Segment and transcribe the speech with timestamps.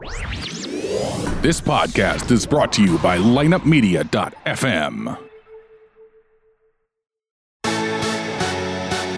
[0.00, 5.18] This podcast is brought to you by lineupmedia.fm.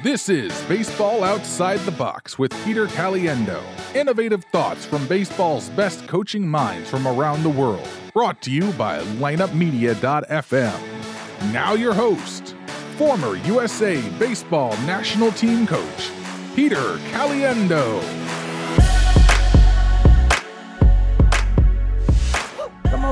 [0.03, 3.63] This is Baseball Outside the Box with Peter Caliendo.
[3.95, 7.89] Innovative thoughts from baseball's best coaching minds from around the world.
[8.13, 10.81] Brought to you by lineupmedia.fm.
[11.53, 12.57] Now, your host,
[12.97, 16.11] former USA Baseball National Team Coach,
[16.57, 18.42] Peter Caliendo.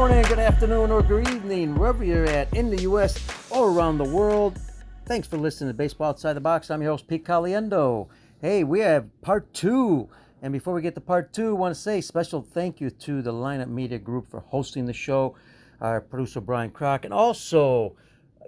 [0.00, 3.18] Morning, good afternoon, or good evening, wherever you're at in the U.S.
[3.50, 4.58] or around the world.
[5.04, 6.70] Thanks for listening to Baseball Outside the Box.
[6.70, 8.08] I'm your host, Pete Caliendo.
[8.40, 10.08] Hey, we have part two.
[10.40, 13.20] And before we get to part two, I want to say special thank you to
[13.20, 15.36] the Lineup Media Group for hosting the show,
[15.82, 17.94] our producer, Brian Crock, and also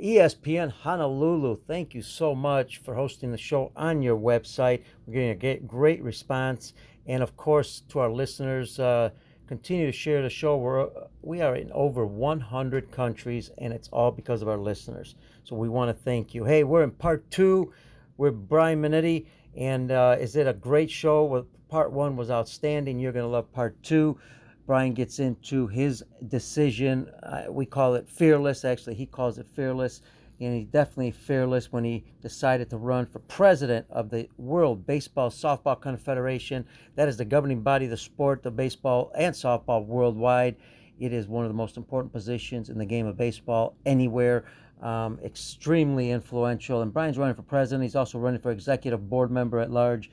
[0.03, 1.59] ESPN Honolulu.
[1.67, 4.85] Thank you so much for hosting the show on your website.
[5.07, 6.73] We're getting a great response.
[7.07, 9.11] And of course, to our listeners, uh,
[9.53, 10.57] continue to share the show.
[10.57, 10.89] We're,
[11.21, 15.15] we are in over 100 countries, and it's all because of our listeners.
[15.45, 16.43] So we want to thank you.
[16.43, 17.71] Hey, we're in part two
[18.17, 21.25] with Brian Minetti, and uh, is it a great show?
[21.25, 22.99] Well, part one was outstanding.
[22.99, 24.19] You're going to love part two.
[24.67, 27.11] Brian gets into his decision.
[27.23, 28.65] Uh, we call it fearless.
[28.65, 30.01] Actually, he calls it fearless
[30.41, 35.31] and he's definitely fearless when he decided to run for president of the World Baseball
[35.31, 36.65] Softball Confederation.
[36.97, 40.57] That is the governing body of the sport of baseball and softball worldwide.
[40.99, 44.45] It is one of the most important positions in the game of baseball anywhere.
[44.81, 46.83] Um, extremely influential.
[46.83, 47.85] And Brian's running for president.
[47.85, 50.11] He's also running for executive board member at large,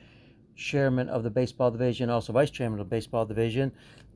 [0.54, 3.72] chairman of the baseball division, also vice chairman of the baseball division.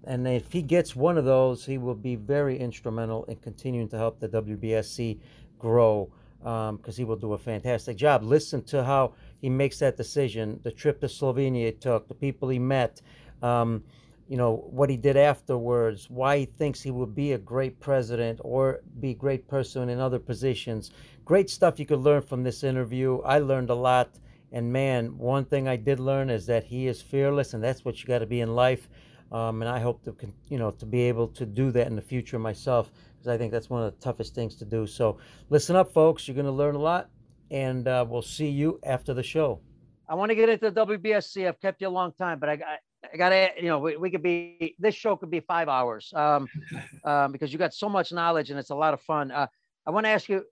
[0.07, 3.97] And if he gets one of those, he will be very instrumental in continuing to
[3.97, 5.19] help the WBSC
[5.65, 6.11] grow
[6.45, 8.23] because um, he will do a fantastic job.
[8.23, 12.51] Listen to how he makes that decision, the trip to Slovenia he took, the people
[12.51, 13.01] he met,
[13.43, 13.83] um,
[14.29, 18.41] you know, what he did afterwards, why he thinks he will be a great president
[18.43, 20.91] or be a great person in other positions.
[21.25, 23.21] Great stuff you could learn from this interview.
[23.25, 24.11] I learned a lot.
[24.53, 28.01] And man, one thing I did learn is that he is fearless, and that's what
[28.01, 28.89] you got to be in life.
[29.33, 30.15] Um, and I hope to,
[30.49, 32.93] you know, to be able to do that in the future myself
[33.25, 34.87] because I think that's one of the toughest things to do.
[34.87, 35.19] So
[35.49, 36.29] listen up, folks.
[36.29, 37.09] You're going to learn a lot,
[37.51, 39.61] and uh, we'll see you after the show.
[40.09, 41.49] I want to get into the WBSC.
[41.49, 42.79] I've kept you a long time, but I got.
[43.13, 46.11] I got to, you know, we, we, could be, this show could be five hours
[46.17, 46.49] um,
[47.05, 49.31] um, because you got so much knowledge and it's a lot of fun.
[49.31, 49.47] Uh,
[49.87, 50.43] I want to ask you,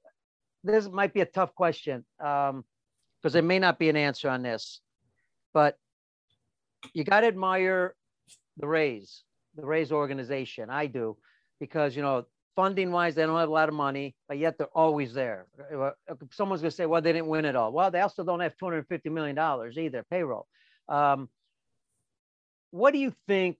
[0.63, 2.65] this might be a tough question because um,
[3.23, 4.83] there may not be an answer on this,
[5.55, 5.79] but
[6.93, 7.95] you got to admire
[8.59, 9.23] the Rays,
[9.57, 10.69] the Rays organization.
[10.69, 11.17] I do
[11.59, 14.67] because, you know, funding wise, they don't have a lot of money, but yet they're
[14.69, 15.47] always there.
[16.33, 17.73] Someone's going to say, well, they didn't win it all.
[17.73, 19.39] Well, they also don't have $250 million
[19.79, 20.47] either, payroll.
[20.89, 21.29] Um,
[22.71, 23.59] what do you think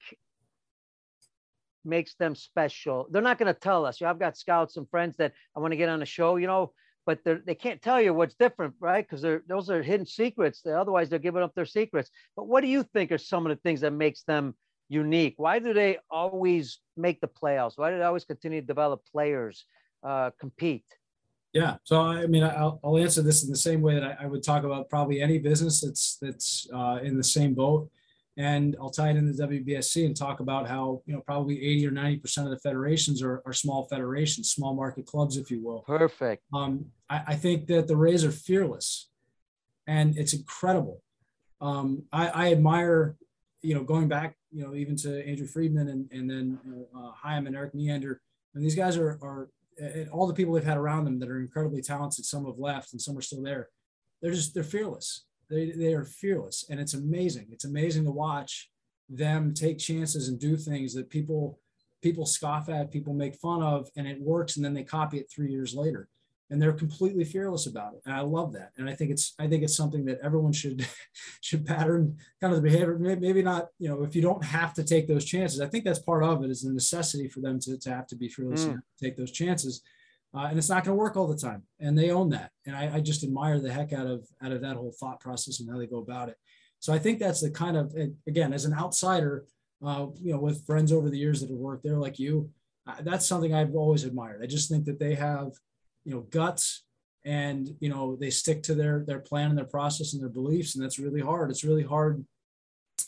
[1.85, 3.07] makes them special?
[3.11, 4.01] They're not going to tell us.
[4.01, 6.37] You know, I've got scouts and friends that I want to get on the show,
[6.37, 6.73] you know,
[7.05, 9.07] but they can't tell you what's different, right?
[9.09, 10.63] Because those are hidden secrets.
[10.63, 12.11] They're, otherwise, they're giving up their secrets.
[12.37, 14.55] But what do you think are some of the things that makes them
[14.89, 15.35] unique?
[15.37, 17.73] Why do they always make the playoffs?
[17.77, 19.65] Why do they always continue to develop players,
[20.03, 20.85] uh, compete?
[21.53, 24.27] Yeah, so I mean, I'll, I'll answer this in the same way that I, I
[24.27, 27.91] would talk about probably any business that's that's uh, in the same boat,
[28.39, 31.87] and I'll tie it into the WBSC and talk about how you know probably eighty
[31.87, 35.63] or ninety percent of the federations are, are small federations, small market clubs, if you
[35.63, 35.81] will.
[35.81, 36.43] Perfect.
[36.55, 39.11] Um, I, I think that the Rays are fearless,
[39.87, 41.03] and it's incredible.
[41.61, 43.17] Um, I, I admire,
[43.63, 46.59] you know, going back you know, even to Andrew Friedman and, and then
[46.97, 48.21] uh, Chaim and Erik Neander.
[48.55, 49.49] And these guys are, are
[50.13, 52.25] all the people they've had around them that are incredibly talented.
[52.25, 53.69] Some have left and some are still there.
[54.21, 55.25] They're just, they're fearless.
[55.49, 56.67] They, they are fearless.
[56.71, 57.49] And it's amazing.
[57.51, 58.71] It's amazing to watch
[59.09, 61.59] them take chances and do things that people,
[62.03, 64.57] people scoff at, people make fun of, and it works.
[64.57, 66.09] And then they copy it three years later
[66.53, 69.49] and they're completely fearless about it and i love that and i think it's i
[69.49, 70.87] think it's something that everyone should
[71.41, 74.85] should pattern kind of the behavior maybe not you know if you don't have to
[74.85, 77.79] take those chances i think that's part of it is the necessity for them to,
[77.79, 78.73] to have to be fearless mm.
[78.73, 79.83] and take those chances
[80.35, 82.77] uh, and it's not going to work all the time and they own that and
[82.77, 85.71] I, I just admire the heck out of out of that whole thought process and
[85.71, 86.37] how they go about it
[86.81, 87.97] so i think that's the kind of
[88.29, 89.47] again as an outsider
[89.85, 92.51] uh, you know with friends over the years that have worked there like you
[92.87, 95.53] uh, that's something i've always admired i just think that they have
[96.05, 96.85] you know guts
[97.25, 100.75] and you know they stick to their their plan and their process and their beliefs
[100.75, 102.25] and that's really hard it's really hard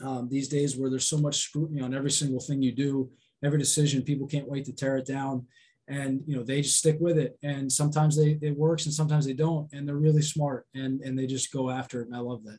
[0.03, 3.11] um, these days where there's so much scrutiny on every single thing you do
[3.45, 5.47] every decision people can't wait to tear it down
[5.89, 9.27] and you know they just stick with it and sometimes they it works and sometimes
[9.27, 12.21] they don't and they're really smart and and they just go after it and i
[12.21, 12.59] love that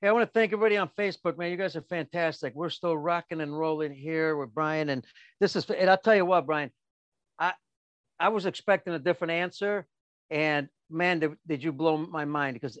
[0.00, 1.50] Hey, I want to thank everybody on Facebook, man.
[1.50, 2.54] You guys are fantastic.
[2.54, 5.04] We're still rocking and rolling here with Brian, and
[5.40, 5.68] this is.
[5.68, 6.70] And I'll tell you what, Brian,
[8.20, 9.86] I was expecting a different answer,
[10.30, 12.78] and man, did, did you blow my mind because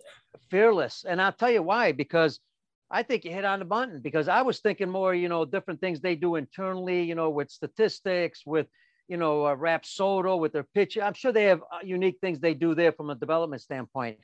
[0.50, 1.04] fearless.
[1.08, 1.92] And I'll tell you why.
[1.92, 2.40] Because
[2.90, 4.00] I think you hit on the button.
[4.00, 7.50] Because I was thinking more, you know, different things they do internally, you know, with
[7.50, 8.66] statistics, with
[9.08, 10.98] you know, uh, Rapsodo with their pitch.
[10.98, 14.18] I'm sure they have uh, unique things they do there from a development standpoint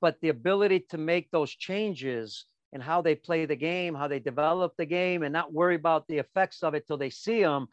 [0.00, 4.18] but the ability to make those changes and how they play the game, how they
[4.18, 7.66] develop the game, and not worry about the effects of it till they see them.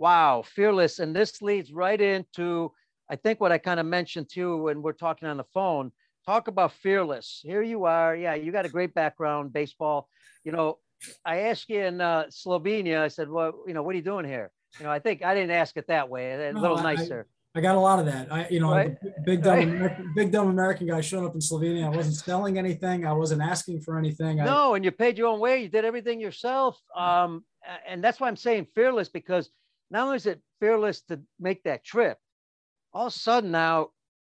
[0.00, 0.98] Wow, fearless.
[0.98, 2.72] And this leads right into,
[3.10, 5.92] I think, what I kind of mentioned too when we're talking on the phone.
[6.24, 7.42] Talk about fearless.
[7.44, 8.16] Here you are.
[8.16, 10.08] Yeah, you got a great background, baseball.
[10.42, 10.78] You know,
[11.22, 14.24] I asked you in uh, Slovenia, I said, well, you know, what are you doing
[14.24, 14.50] here?
[14.78, 17.26] You know, I think I didn't ask it that way, a little no, nicer.
[17.54, 18.32] I, I got a lot of that.
[18.32, 18.96] I, you know, right.
[19.26, 19.68] big dumb, right.
[19.68, 21.84] American, big dumb American guy showing up in Slovenia.
[21.84, 23.04] I wasn't selling anything.
[23.04, 24.38] I wasn't asking for anything.
[24.38, 25.62] No, I, and you paid your own way.
[25.62, 26.80] You did everything yourself.
[26.96, 27.44] Um,
[27.86, 29.50] and that's why I'm saying fearless because
[29.90, 32.18] not only is it fearless to make that trip,
[32.92, 33.88] all of a sudden now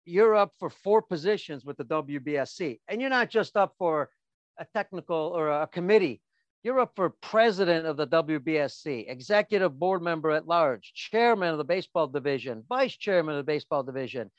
[0.04, 4.10] you're up for four positions with the WBSC, and you're not just up for
[4.58, 6.20] a technical or a committee
[6.62, 11.64] you're up for president of the WBSC, executive board member at large, chairman of the
[11.64, 14.30] baseball division, vice chairman of the baseball division.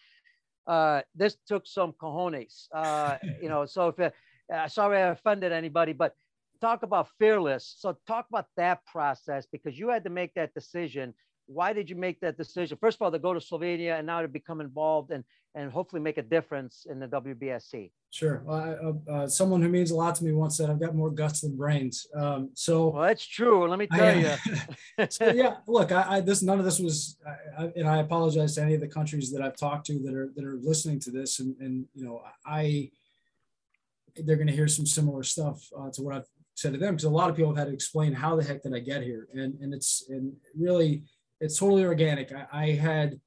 [0.67, 3.65] Uh, this took some cojones, uh, you know.
[3.65, 4.13] So if
[4.53, 6.13] uh, sorry I offended anybody, but
[6.61, 7.75] talk about fearless.
[7.77, 11.13] So talk about that process because you had to make that decision
[11.53, 12.77] why did you make that decision?
[12.79, 15.23] First of all, to go to Slovenia and now to become involved and
[15.53, 17.91] and hopefully make a difference in the WBSC.
[18.09, 18.41] Sure.
[18.47, 21.41] Uh, uh, someone who means a lot to me once said, "I've got more guts
[21.41, 23.67] than brains." Um, so well, that's true.
[23.67, 24.39] Let me tell I,
[24.97, 25.07] you.
[25.09, 27.17] so yeah, look, I, I, this none of this was,
[27.57, 30.31] I, and I apologize to any of the countries that I've talked to that are
[30.35, 32.91] that are listening to this, and and you know, I
[34.15, 36.27] they're going to hear some similar stuff uh, to what I've
[36.61, 38.63] said to them because a lot of people have had to explain how the heck
[38.63, 41.03] did I get here, and and it's and really
[41.39, 42.31] it's totally organic.
[42.31, 43.19] I, I, had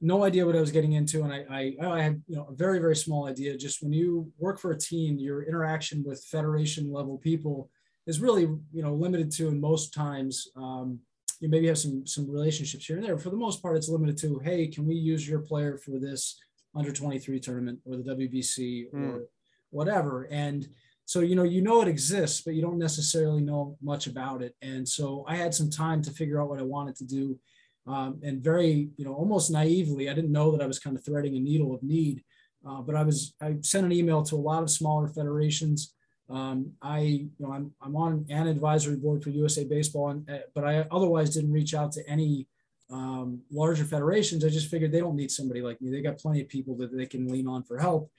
[0.00, 2.54] no idea what I was getting into, and I, I, I had you know a
[2.54, 3.56] very very small idea.
[3.56, 7.70] Just when you work for a team, your interaction with federation level people
[8.06, 11.00] is really you know limited to, and most times um,
[11.40, 13.18] you maybe have some some relationships here and there.
[13.18, 16.38] For the most part, it's limited to, hey, can we use your player for this
[16.76, 19.08] under 23 tournament or the WBC mm.
[19.08, 19.28] or
[19.70, 20.68] whatever, and
[21.06, 24.54] so you know you know it exists but you don't necessarily know much about it
[24.62, 27.38] and so i had some time to figure out what i wanted to do
[27.86, 31.04] um, and very, you know, almost naively, I didn't know that I was kind of
[31.04, 32.22] threading a needle of need.
[32.66, 35.94] Uh, but I was, I sent an email to a lot of smaller federations.
[36.30, 40.38] Um, I, you know, I'm, I'm on an advisory board for USA Baseball, and, uh,
[40.54, 42.46] but I otherwise didn't reach out to any
[42.90, 44.44] um, larger federations.
[44.44, 45.90] I just figured they don't need somebody like me.
[45.90, 48.10] They got plenty of people that they can lean on for help.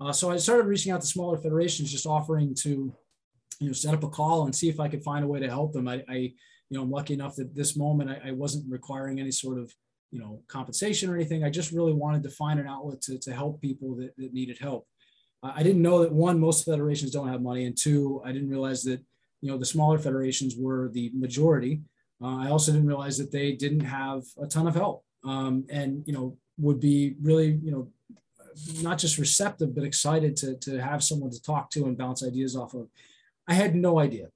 [0.00, 2.92] Uh, so I started reaching out to smaller federations, just offering to,
[3.60, 5.48] you know, set up a call and see if I could find a way to
[5.48, 5.86] help them.
[5.88, 9.30] I, I you know, I'm lucky enough that this moment I, I wasn't requiring any
[9.30, 9.72] sort of,
[10.10, 11.44] you know, compensation or anything.
[11.44, 14.58] I just really wanted to find an outlet to, to help people that, that needed
[14.58, 14.86] help.
[15.42, 18.84] I didn't know that one, most federations don't have money, and two, I didn't realize
[18.84, 19.00] that
[19.40, 21.82] you know the smaller federations were the majority.
[22.22, 26.04] Uh, I also didn't realize that they didn't have a ton of help, um, and
[26.06, 27.88] you know would be really you know
[28.82, 32.56] not just receptive but excited to to have someone to talk to and bounce ideas
[32.56, 32.88] off of.
[33.48, 34.28] I had no idea.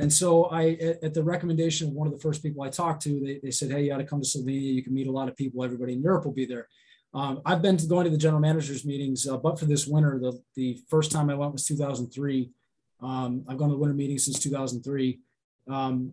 [0.00, 3.20] And so I, at the recommendation of one of the first people I talked to,
[3.20, 4.74] they, they said, hey, you ought to come to Slovenia.
[4.74, 5.62] You can meet a lot of people.
[5.62, 6.68] Everybody in Europe will be there.
[7.12, 10.40] Um, I've been going to the general managers meetings, uh, but for this winter, the,
[10.54, 12.50] the first time I went was 2003.
[13.02, 15.20] Um, I've gone to the winter meetings since 2003.
[15.68, 16.12] Um,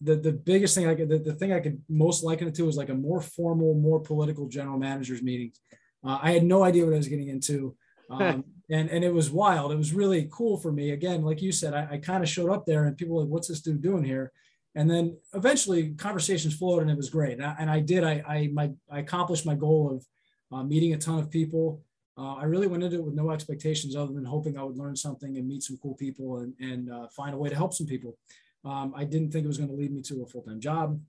[0.00, 2.68] the, the biggest thing I could, the, the thing I could most liken it to
[2.68, 5.60] is like a more formal, more political general managers meetings.
[6.04, 7.76] Uh, I had no idea what I was getting into.
[8.10, 9.70] Um, and and it was wild.
[9.70, 10.92] It was really cool for me.
[10.92, 13.30] Again, like you said, I, I kind of showed up there, and people were like,
[13.30, 14.32] "What's this dude doing here?"
[14.74, 17.34] And then eventually, conversations flowed, and it was great.
[17.34, 18.04] And I, and I did.
[18.04, 20.06] I I my I accomplished my goal of
[20.56, 21.82] uh, meeting a ton of people.
[22.16, 24.96] Uh, I really went into it with no expectations other than hoping I would learn
[24.96, 27.86] something and meet some cool people and and uh, find a way to help some
[27.86, 28.18] people.
[28.64, 31.00] Um, I didn't think it was going to lead me to a full time job.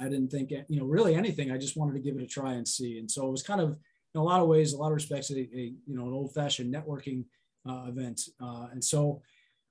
[0.00, 1.50] I didn't think you know really anything.
[1.50, 2.98] I just wanted to give it a try and see.
[2.98, 3.76] And so it was kind of
[4.14, 6.72] in a lot of ways, a lot of respects, a, a you know an old-fashioned
[6.72, 7.24] networking
[7.68, 8.20] uh, event.
[8.42, 9.22] Uh, and so,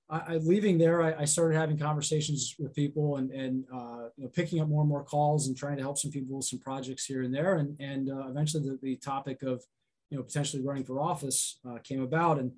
[0.10, 4.24] I, I, leaving there, I, I, started having conversations with people and and uh, you
[4.24, 6.60] know, picking up more and more calls and trying to help some people with some
[6.60, 7.56] projects here and there.
[7.56, 9.64] And and uh, eventually, the, the topic of
[10.10, 12.40] you know potentially running for office uh, came about.
[12.40, 12.54] And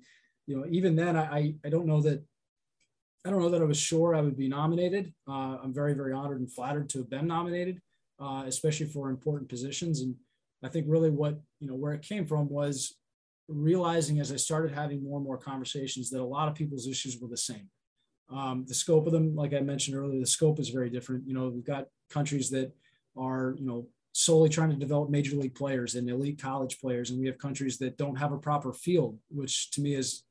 [0.46, 2.22] you know, even then, I I don't know that.
[3.24, 5.14] I don't know that I was sure I would be nominated.
[5.28, 7.80] Uh, I'm very, very honored and flattered to have been nominated,
[8.20, 10.00] especially for important positions.
[10.00, 10.16] And
[10.62, 12.96] I think really what, you know, where it came from was
[13.48, 17.18] realizing as I started having more and more conversations that a lot of people's issues
[17.20, 17.68] were the same.
[18.30, 21.26] Um, the scope of them, like I mentioned earlier, the scope is very different.
[21.26, 22.72] You know, we've got countries that
[23.16, 27.20] are, you know, solely trying to develop major league players and elite college players, and
[27.20, 30.24] we have countries that don't have a proper field, which to me is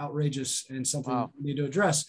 [0.00, 1.30] outrageous and something wow.
[1.36, 2.04] we need to address.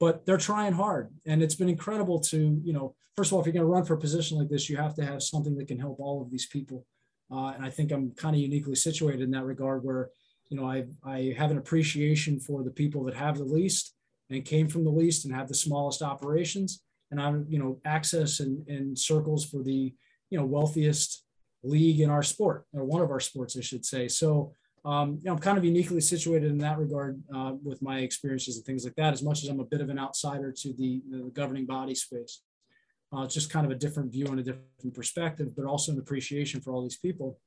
[0.00, 3.46] But they're trying hard, and it's been incredible to, you know, first of all, if
[3.46, 5.68] you're going to run for a position like this, you have to have something that
[5.68, 6.84] can help all of these people.
[7.34, 10.10] Uh, and I think I'm kind of uniquely situated in that regard, where
[10.48, 13.94] you know I I have an appreciation for the people that have the least
[14.30, 18.40] and came from the least and have the smallest operations, and I'm you know access
[18.40, 19.92] and, and circles for the
[20.30, 21.24] you know wealthiest
[21.62, 24.06] league in our sport or one of our sports, I should say.
[24.06, 24.52] So
[24.84, 28.56] um, you know, I'm kind of uniquely situated in that regard uh, with my experiences
[28.56, 29.14] and things like that.
[29.14, 32.42] As much as I'm a bit of an outsider to the, the governing body space.
[33.14, 35.98] Uh, it's just kind of a different view and a different perspective, but also an
[35.98, 37.38] appreciation for all these people.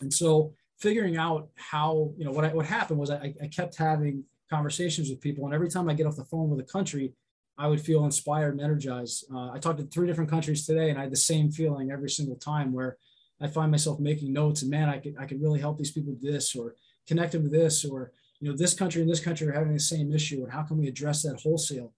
[0.00, 3.76] And so figuring out how, you know, what, I, what happened was I, I kept
[3.76, 5.44] having conversations with people.
[5.44, 7.12] And every time I get off the phone with a country,
[7.58, 9.26] I would feel inspired and energized.
[9.32, 12.10] Uh, I talked to three different countries today, and I had the same feeling every
[12.10, 12.96] single time where
[13.40, 16.14] I find myself making notes and man, I could, I could really help these people
[16.20, 16.74] this or
[17.06, 19.80] connect them to this, or, you know, this country and this country are having the
[19.80, 20.42] same issue.
[20.42, 21.92] And how can we address that wholesale?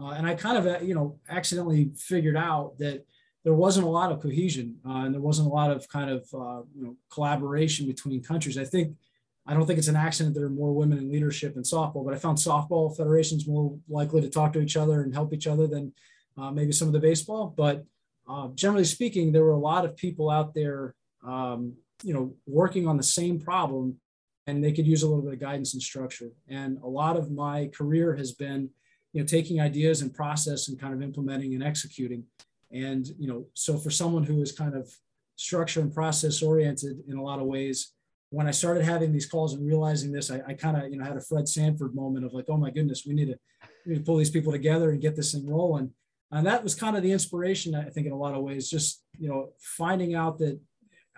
[0.00, 3.04] Uh, and I kind of, uh, you know, accidentally figured out that
[3.44, 6.22] there wasn't a lot of cohesion uh, and there wasn't a lot of kind of,
[6.34, 8.58] uh, you know, collaboration between countries.
[8.58, 8.94] I think,
[9.46, 12.12] I don't think it's an accident there are more women in leadership in softball, but
[12.12, 15.66] I found softball federations more likely to talk to each other and help each other
[15.66, 15.92] than
[16.36, 17.54] uh, maybe some of the baseball.
[17.56, 17.84] But
[18.28, 22.88] uh, generally speaking, there were a lot of people out there, um, you know, working
[22.88, 23.96] on the same problem
[24.46, 26.30] and they could use a little bit of guidance and structure.
[26.48, 28.70] And a lot of my career has been,
[29.16, 32.22] you know taking ideas and process and kind of implementing and executing.
[32.70, 34.92] And you know so for someone who is kind of
[35.36, 37.92] structure and process oriented in a lot of ways
[38.30, 41.04] when i started having these calls and realizing this i, I kind of you know
[41.04, 43.38] had a fred sanford moment of like oh my goodness we need to
[43.84, 45.90] we need to pull these people together and get this thing rolling.
[46.32, 49.02] And that was kind of the inspiration i think in a lot of ways just
[49.18, 50.58] you know finding out that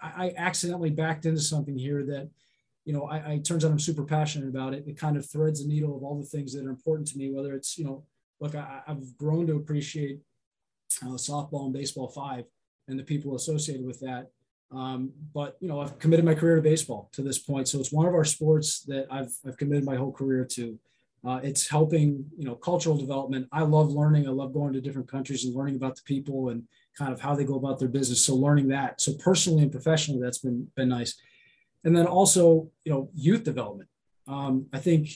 [0.03, 2.29] i, I accidentally backed into something here that
[2.89, 4.85] you know, I, I turns out I'm super passionate about it.
[4.87, 7.31] It kind of threads the needle of all the things that are important to me,
[7.31, 8.03] whether it's, you know,
[8.41, 10.21] look, I, have grown to appreciate
[11.03, 12.47] uh, softball and baseball five
[12.89, 14.31] and the people associated with that.
[14.73, 17.69] Um, but, you know, I've committed my career to baseball to this point.
[17.69, 20.79] So it's one of our sports that I've, I've committed my whole career to.
[21.27, 23.49] Uh, it's helping, you know, cultural development.
[23.53, 24.27] I love learning.
[24.27, 26.63] I love going to different countries and learning about the people and
[26.97, 28.25] kind of how they go about their business.
[28.25, 29.03] So learning that.
[29.03, 31.21] So personally and professionally, that's been, been nice
[31.85, 33.89] and then also you know youth development.
[34.27, 35.11] Um, I think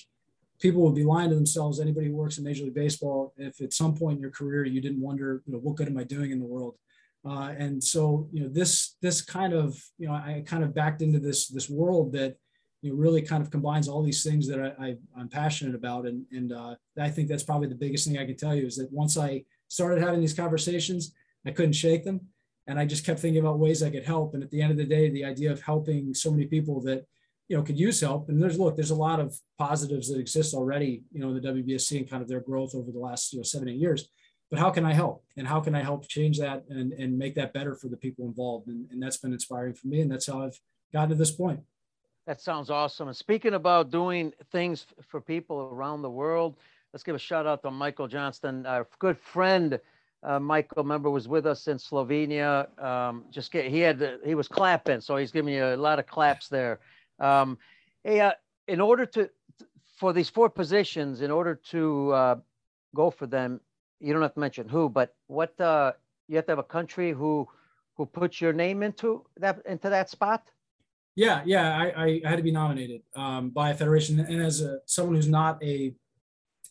[0.61, 1.81] people would be lying to themselves.
[1.81, 4.81] Anybody who works in Major League Baseball, if at some point in your career you
[4.81, 6.76] didn't wonder, you know, what good am I doing in the world?
[7.25, 11.02] Uh, and so you know this this kind of you know I kind of backed
[11.02, 12.37] into this this world that
[12.81, 16.04] you know really kind of combines all these things that I, I am passionate about
[16.07, 18.76] and and uh, I think that's probably the biggest thing I can tell you is
[18.76, 21.14] that once I started having these conversations
[21.47, 22.23] I couldn't shake them
[22.66, 24.35] and I just kept thinking about ways I could help.
[24.35, 27.04] And at the end of the day, the idea of helping so many people that
[27.49, 28.28] you know could use help.
[28.28, 31.49] And there's look, there's a lot of positives that exist already, you know, in the
[31.49, 34.09] WBSC and kind of their growth over the last you know seven eight years.
[34.50, 35.25] But how can I help?
[35.38, 38.26] And how can I help change that and, and make that better for the people
[38.26, 38.69] involved?
[38.69, 40.02] And, and that's been inspiring for me.
[40.02, 40.61] And that's how I've
[40.92, 41.61] gotten to this point.
[42.26, 43.09] That sounds awesome.
[43.09, 46.59] And speaking about doing things for people around the world,
[46.92, 49.81] let's give a shout out to Michael Johnston, our good friend
[50.23, 52.67] uh, Michael, member, was with us in Slovenia.
[52.83, 56.07] Um, just get, he had he was clapping, so he's giving you a lot of
[56.07, 56.81] claps there.
[57.19, 57.59] Um,
[58.05, 58.33] hey, uh,
[58.69, 59.31] in order to
[59.99, 62.37] for these four positions, in order to uh,
[62.95, 63.61] go for them,
[64.00, 65.93] you don't have to mention who, but what uh,
[66.29, 67.49] you have to have a country who
[67.97, 70.43] who puts your name into that into that spot.
[71.14, 74.79] Yeah, yeah, I, I had to be nominated um, by a federation, and as a,
[74.87, 75.95] someone who's not a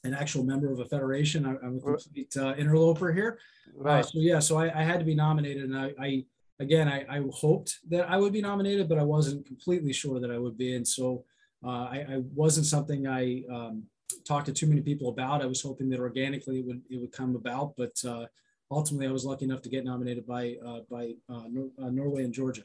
[0.03, 1.45] an actual member of a federation.
[1.45, 3.39] I, am a complete uh, interloper here.
[3.79, 3.99] Uh, right.
[3.99, 6.25] Uh, so yeah, so I, I, had to be nominated, and I, I
[6.59, 10.31] again, I, I, hoped that I would be nominated, but I wasn't completely sure that
[10.31, 11.23] I would be, and so
[11.65, 13.83] uh, I, I, wasn't something I um,
[14.27, 15.41] talked to too many people about.
[15.41, 18.25] I was hoping that organically it would it would come about, but uh,
[18.71, 22.63] ultimately I was lucky enough to get nominated by uh, by Nor- Norway and Georgia.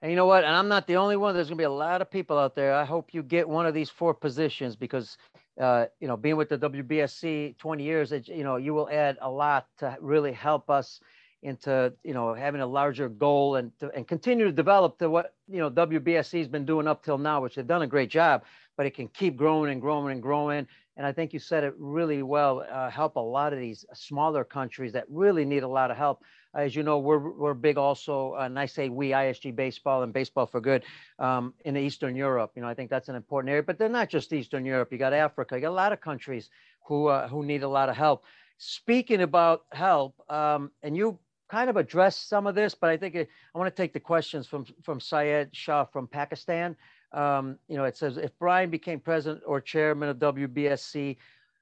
[0.00, 0.44] And you know what?
[0.44, 1.34] And I'm not the only one.
[1.34, 2.72] There's going to be a lot of people out there.
[2.72, 5.16] I hope you get one of these four positions because
[5.60, 9.18] uh, you know, being with the WBSC 20 years, it, you know, you will add
[9.20, 11.00] a lot to really help us
[11.42, 15.34] into, you know, having a larger goal and to, and continue to develop to what,
[15.48, 18.44] you know, WBSC has been doing up till now, which they've done a great job.
[18.76, 20.66] but it can keep growing and growing and growing.
[20.98, 22.66] And I think you said it really well.
[22.68, 26.24] Uh, help a lot of these smaller countries that really need a lot of help.
[26.54, 30.12] As you know, we're we're big also, uh, and I say we ISG baseball and
[30.12, 30.82] baseball for good
[31.20, 32.50] um, in Eastern Europe.
[32.56, 33.62] You know, I think that's an important area.
[33.62, 34.90] But they're not just Eastern Europe.
[34.90, 35.54] You got Africa.
[35.54, 36.50] You got a lot of countries
[36.84, 38.24] who uh, who need a lot of help.
[38.56, 41.16] Speaking about help, um, and you
[41.48, 44.00] kind of addressed some of this, but I think it, I want to take the
[44.00, 46.74] questions from from Syed Shah from Pakistan.
[47.12, 51.16] Um, you know, it says if Brian became president or chairman of WBSC,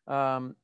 [0.09, 0.57] um,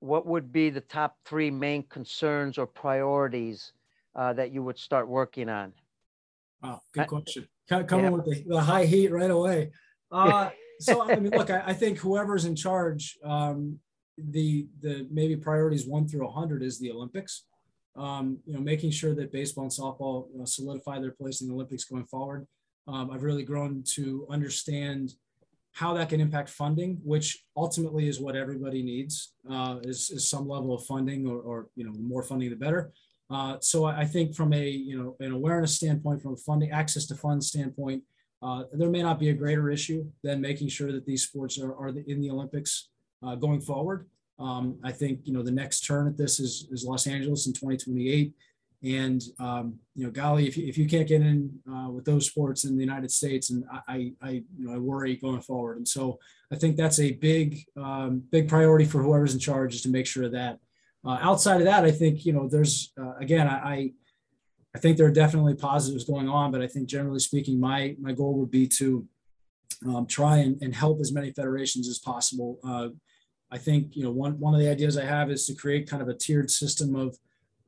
[0.00, 3.72] what would be the top three main concerns or priorities
[4.14, 5.72] uh, that you would start working on?
[6.62, 7.48] Wow, good question.
[7.68, 8.10] Coming yeah.
[8.10, 9.70] with the, the, high heat right away.
[10.12, 13.78] Uh, so I mean, look, I, I, think whoever's in charge, um,
[14.18, 17.44] the the maybe priorities one through hundred is the Olympics
[17.96, 21.48] um, you know, making sure that baseball and softball you know, solidify their place in
[21.48, 22.46] the Olympics going forward.
[22.88, 25.14] Um, I've really grown to understand
[25.72, 30.46] how that can impact funding, which ultimately is what everybody needs, uh, is, is some
[30.46, 32.92] level of funding or, or, you know, more funding the better.
[33.30, 37.06] Uh, so I think from a, you know, an awareness standpoint, from a funding access
[37.06, 38.02] to funds standpoint,
[38.42, 41.74] uh, there may not be a greater issue than making sure that these sports are,
[41.74, 42.88] are in the Olympics
[43.22, 44.08] uh, going forward.
[44.38, 47.52] Um, I think you know the next turn at this is, is Los Angeles in
[47.52, 48.32] 2028,
[48.84, 52.26] and um, you know, golly, if you, if you can't get in uh, with those
[52.26, 55.86] sports in the United States, and I, I you know I worry going forward, and
[55.86, 56.18] so
[56.52, 60.06] I think that's a big um, big priority for whoever's in charge is to make
[60.06, 60.58] sure that.
[61.04, 63.92] Uh, outside of that, I think you know there's uh, again I,
[64.74, 68.12] I think there are definitely positives going on, but I think generally speaking, my my
[68.12, 69.06] goal would be to
[69.84, 72.90] um, try and, and, help as many federations as possible uh,
[73.52, 76.02] I think you know one one of the ideas I have is to create kind
[76.02, 77.18] of a tiered system of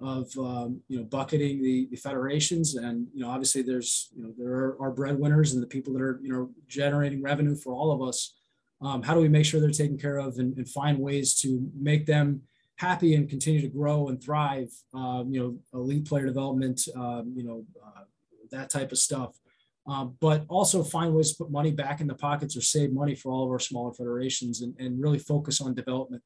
[0.05, 2.75] of um, you know bucketing the, the, federations.
[2.75, 6.03] And you know obviously there's you know there are our breadwinners and the people that
[6.03, 8.35] are you know generating revenue for all of us.
[8.83, 11.71] Um, how do we make sure they're taken care of and, and, find ways to
[11.81, 12.43] make them
[12.77, 14.71] happy and continue to grow and thrive?
[14.93, 18.03] Um, you know elite player development um, you know uh,
[18.51, 19.39] that type of stuff.
[19.87, 23.15] Um, but also find ways to put money back in the pockets or save money
[23.15, 26.23] for all of our smaller federations and, and really focus on development,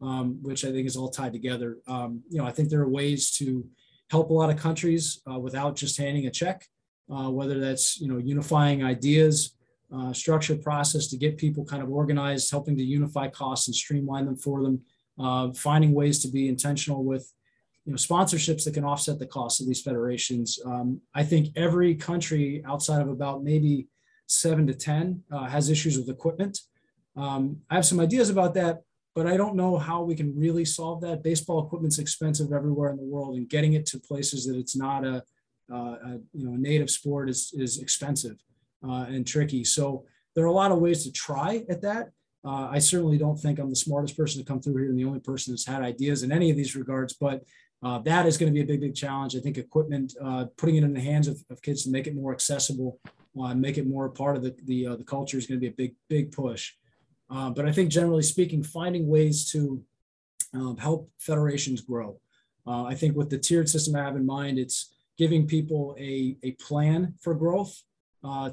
[0.00, 1.78] um, which I think is all tied together.
[1.86, 3.66] Um, you know, I think there are ways to
[4.10, 6.66] help a lot of countries uh, without just handing a check,
[7.10, 9.54] uh, whether that's, you know, unifying ideas,
[9.94, 14.26] uh, structured process to get people kind of organized, helping to unify costs and streamline
[14.26, 14.80] them for them,
[15.18, 17.32] uh, finding ways to be intentional with
[17.84, 20.58] you know, sponsorships that can offset the cost of these federations.
[20.64, 23.88] Um, I think every country outside of about maybe
[24.26, 26.60] seven to 10 uh, has issues with equipment.
[27.16, 28.82] Um, I have some ideas about that,
[29.18, 31.24] but I don't know how we can really solve that.
[31.24, 35.04] Baseball equipment's expensive everywhere in the world, and getting it to places that it's not
[35.04, 35.24] a,
[35.72, 38.36] uh, a you know native sport is is expensive
[38.88, 39.64] uh, and tricky.
[39.64, 40.04] So
[40.36, 42.10] there are a lot of ways to try at that.
[42.44, 45.04] Uh, I certainly don't think I'm the smartest person to come through here and the
[45.04, 47.42] only person that's had ideas in any of these regards, but
[47.82, 49.34] uh, that is going to be a big, big challenge.
[49.34, 52.14] I think equipment, uh, putting it in the hands of, of, kids to make it
[52.14, 53.00] more accessible,
[53.42, 55.72] uh, make it more part of the the, uh, the culture is going to be
[55.74, 56.74] a big, big push.
[57.30, 59.82] Uh, but I think generally speaking, finding ways to
[60.54, 62.20] um, help federations grow.
[62.66, 66.36] Uh, I think with the tiered system I have in mind, it's giving people a,
[66.42, 67.82] a plan for growth,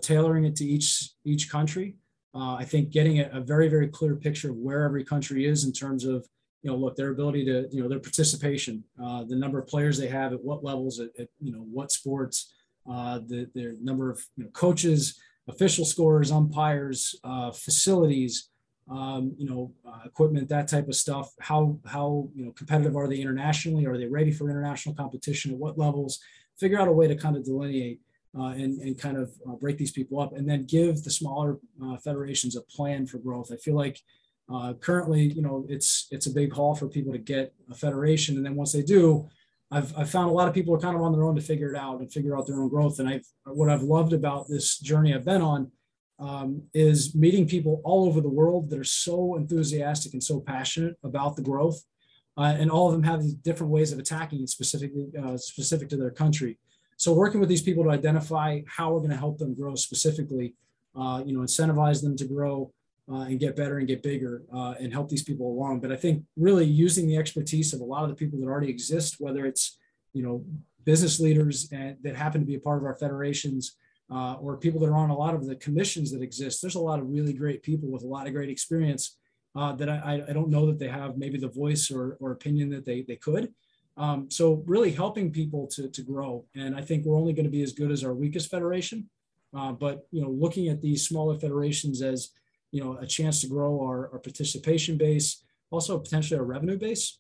[0.01, 1.95] tailoring it to each each country.
[2.33, 5.71] I think getting a, a very, very clear picture of where every country is in
[5.71, 6.27] terms of
[6.65, 9.99] you know, look, their ability to, you know, their participation, uh, the number of players
[9.99, 12.55] they have at what levels, at, at you know, what sports,
[12.91, 18.49] uh, the their number of you know, coaches, official scorers, umpires, uh, facilities,
[18.89, 21.33] um, you know, uh, equipment, that type of stuff.
[21.39, 23.85] How how you know competitive are they internationally?
[23.85, 25.51] Are they ready for international competition?
[25.51, 26.19] At what levels?
[26.57, 27.99] Figure out a way to kind of delineate
[28.37, 31.57] uh, and, and kind of uh, break these people up, and then give the smaller
[31.83, 33.51] uh, federations a plan for growth.
[33.51, 34.01] I feel like
[34.53, 38.37] uh, currently, you know, it's it's a big haul for people to get a federation,
[38.37, 39.27] and then once they do,
[39.71, 41.73] I've, I've found a lot of people are kind of on their own to figure
[41.73, 42.99] it out and figure out their own growth.
[42.99, 45.71] And I've what I've loved about this journey I've been on
[46.19, 50.95] um, is meeting people all over the world that are so enthusiastic and so passionate
[51.03, 51.81] about the growth,
[52.37, 55.89] uh, and all of them have these different ways of attacking it specifically uh, specific
[55.89, 56.57] to their country.
[56.97, 60.55] So working with these people to identify how we're going to help them grow specifically,
[60.95, 62.71] uh, you know, incentivize them to grow
[63.11, 65.81] uh, and get better and get bigger uh, and help these people along.
[65.81, 68.69] But I think really using the expertise of a lot of the people that already
[68.69, 69.77] exist, whether it's
[70.13, 70.45] you know
[70.85, 73.75] business leaders and, that happen to be a part of our federations
[74.11, 76.61] uh, or people that are on a lot of the commissions that exist.
[76.61, 79.17] There's a lot of really great people with a lot of great experience
[79.55, 82.69] uh, that I, I don't know that they have maybe the voice or, or opinion
[82.71, 83.53] that they, they could.
[83.97, 86.45] Um, so really helping people to, to grow.
[86.55, 89.09] And I think we're only going to be as good as our weakest federation.
[89.57, 92.31] Uh, but you know, looking at these smaller federations as
[92.71, 97.19] you know, a chance to grow our, our participation base, also potentially our revenue base,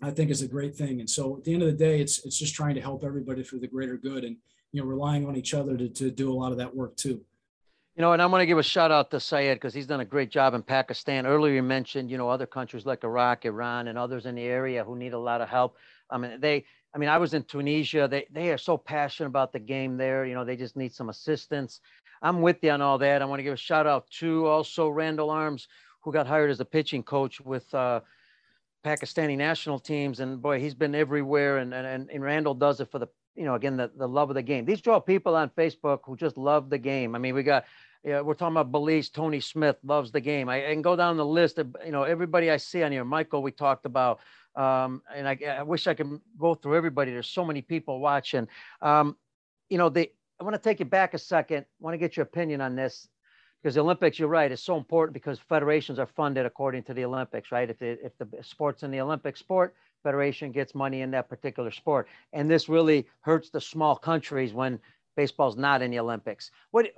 [0.00, 1.00] I think is a great thing.
[1.00, 3.42] And so at the end of the day, it's it's just trying to help everybody
[3.42, 4.36] for the greater good and
[4.72, 7.20] you know relying on each other to, to do a lot of that work too.
[7.96, 9.98] You know, and I'm going to give a shout out to Syed because he's done
[9.98, 11.26] a great job in Pakistan.
[11.26, 14.84] Earlier, you mentioned, you know, other countries like Iraq, Iran, and others in the area
[14.84, 15.76] who need a lot of help.
[16.08, 18.06] I mean, they, I mean, I was in Tunisia.
[18.06, 20.24] They, they are so passionate about the game there.
[20.24, 21.80] You know, they just need some assistance.
[22.22, 23.20] I'm with you on all that.
[23.20, 25.66] I want to give a shout out to also Randall Arms,
[26.02, 28.00] who got hired as a pitching coach with uh,
[28.84, 30.20] Pakistani national teams.
[30.20, 31.58] And boy, he's been everywhere.
[31.58, 34.34] And, and, and Randall does it for the, you know, again, the, the love of
[34.34, 34.64] the game.
[34.64, 37.14] These draw people on Facebook who just love the game.
[37.14, 37.64] I mean, we got
[38.04, 39.10] yeah, we're talking about Belize.
[39.10, 40.48] Tony Smith loves the game.
[40.48, 43.04] I, can go down the list of you know everybody I see on here.
[43.04, 44.20] Michael, we talked about,
[44.54, 47.10] um, and I, I, wish I could go through everybody.
[47.10, 48.48] There's so many people watching.
[48.82, 49.16] Um,
[49.68, 50.12] you know, they.
[50.40, 51.62] I want to take you back a second.
[51.62, 53.08] I want to get your opinion on this
[53.60, 57.04] because the Olympics, you're right, is so important because federations are funded according to the
[57.04, 57.68] Olympics, right?
[57.68, 61.70] If the, if the sport's in the Olympic sport, federation gets money in that particular
[61.70, 64.78] sport, and this really hurts the small countries when
[65.16, 66.50] baseball's not in the Olympics.
[66.70, 66.92] What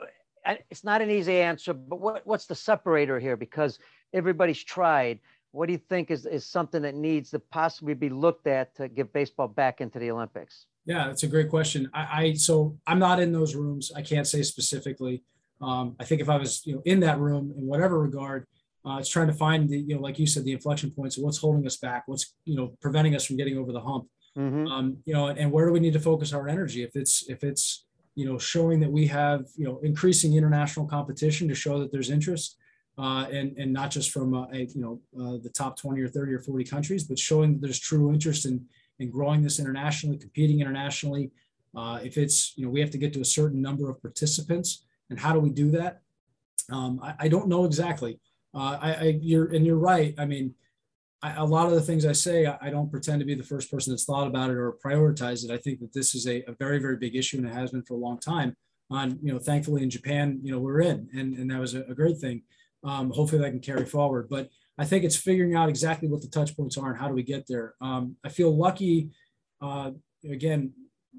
[0.71, 3.37] it's not an easy answer, but what, what's the separator here?
[3.37, 3.79] Because
[4.13, 5.21] everybody's tried.
[5.53, 8.89] What do you think is, is something that needs to possibly be looked at to
[8.89, 10.67] get baseball back into the Olympics?
[10.87, 11.91] Yeah, that's a great question.
[11.93, 13.93] I, I so I'm not in those rooms.
[13.95, 15.23] I can't say specifically.
[15.61, 18.47] Um, I think if I was, you know, in that room in whatever regard,
[18.87, 21.39] uh, it's trying to find the, you know, like you said, the inflection points what's
[21.39, 24.07] holding us back, what's, you know, preventing us from getting over the hump.
[24.39, 24.67] Mm-hmm.
[24.69, 26.83] Um, you know, and, and where do we need to focus our energy?
[26.83, 31.49] If it's if it's you know, showing that we have, you know, increasing international competition
[31.49, 32.57] to show that there's interest,
[32.99, 36.09] uh, and and not just from uh, a, you know uh, the top 20 or
[36.09, 38.65] 30 or 40 countries, but showing that there's true interest in
[38.99, 41.31] in growing this internationally, competing internationally.
[41.75, 44.85] Uh, if it's you know we have to get to a certain number of participants,
[45.09, 46.03] and how do we do that?
[46.71, 48.21] Um, I, I, don't know exactly.
[48.55, 50.15] Uh, I, I you're and you're right.
[50.19, 50.55] I mean,
[51.23, 53.43] I, a lot of the things I say, I, I, don't pretend to be the
[53.43, 55.51] first person that's thought about it or prioritized it.
[55.51, 57.83] I think that this is a, a, very, very big issue and it has been
[57.83, 58.57] for a long time.
[58.91, 61.83] On you know, thankfully in Japan, you know, we're in, and and that was a,
[61.83, 62.43] a great thing.
[62.83, 64.29] Um, hopefully that can carry forward.
[64.29, 67.15] But I think it's figuring out exactly what the touch points are and how do
[67.15, 67.75] we get there.
[67.81, 69.11] Um, I feel lucky,
[69.61, 69.91] uh,
[70.29, 70.73] again,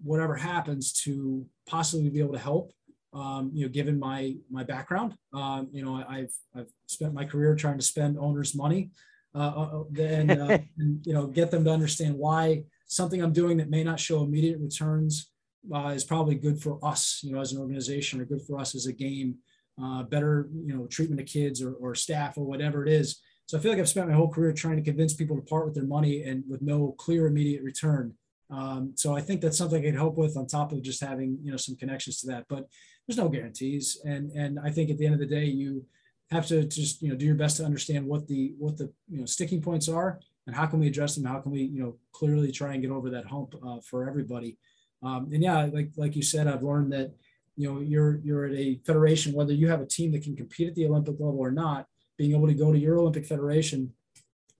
[0.04, 2.74] whatever happens, to possibly be able to help.
[3.13, 7.26] Um, you know, given my my background, um, you know, I, have I've spent my
[7.26, 8.91] career trying to spend owners' money
[9.36, 13.34] uh, uh, uh and, uh, and, you know get them to understand why something I'm
[13.34, 15.32] doing that may not show immediate returns
[15.74, 18.76] uh, is probably good for us, you know, as an organization, or good for us
[18.76, 19.36] as a game.
[19.82, 23.19] Uh, better, you know, treatment of kids or, or staff or whatever it is.
[23.45, 25.65] So I feel like I've spent my whole career trying to convince people to part
[25.65, 28.13] with their money and with no clear immediate return.
[28.50, 31.39] Um, so I think that's something I can help with on top of just having
[31.41, 32.45] you know some connections to that.
[32.50, 32.67] But
[33.08, 35.86] there's no guarantees, and and I think at the end of the day, you
[36.30, 39.20] have to just you know do your best to understand what the what the you
[39.20, 41.26] know sticking points are and how can we address them?
[41.26, 44.58] How can we you know clearly try and get over that hump uh, for everybody?
[45.04, 47.12] Um, and yeah like like you said i've learned that
[47.58, 50.68] you know you're you're at a federation whether you have a team that can compete
[50.68, 51.88] at the olympic level or not
[52.20, 53.92] being able to go to your olympic federation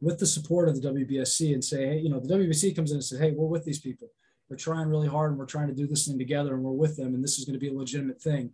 [0.02, 2.98] with the support of the WBSC and say, hey, you know, the WBC comes in
[2.98, 4.10] and says, hey, we're with these people.
[4.52, 6.98] They're trying really hard and we're trying to do this thing together and we're with
[6.98, 8.52] them and this is going to be a legitimate thing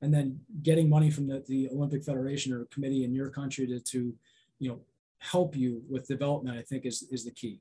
[0.00, 3.80] and then getting money from the, the Olympic Federation or committee in your country to,
[3.80, 4.14] to,
[4.60, 4.78] you know,
[5.18, 7.60] help you with development, I think is, is the key.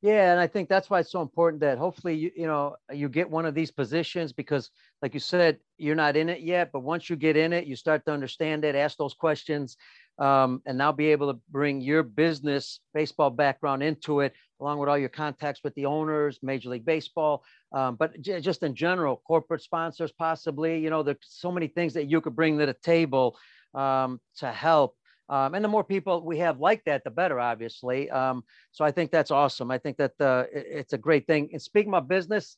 [0.00, 3.08] Yeah, and I think that's why it's so important that hopefully you you know you
[3.08, 4.70] get one of these positions because,
[5.02, 7.74] like you said, you're not in it yet, but once you get in it, you
[7.74, 9.76] start to understand it, ask those questions,
[10.20, 14.88] um, and now be able to bring your business baseball background into it, along with
[14.88, 19.22] all your contacts with the owners, Major League Baseball, um, but j- just in general,
[19.26, 20.78] corporate sponsors, possibly.
[20.78, 23.38] You know, there's so many things that you could bring to the table
[23.74, 24.96] um, to help.
[25.28, 28.10] Um, and the more people we have like that, the better, obviously.
[28.10, 29.70] Um, so I think that's awesome.
[29.70, 31.50] I think that uh, it, it's a great thing.
[31.52, 32.56] And speaking of business,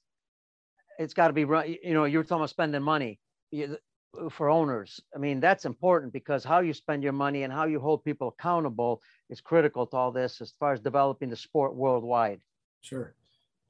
[0.98, 1.74] it's got to be run.
[1.82, 3.18] You know, you were talking about spending money
[4.30, 5.00] for owners.
[5.14, 8.28] I mean, that's important because how you spend your money and how you hold people
[8.28, 12.40] accountable is critical to all this as far as developing the sport worldwide.
[12.82, 13.14] Sure.